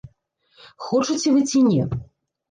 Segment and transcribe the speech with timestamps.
[0.85, 1.83] Хочаце вы ці не?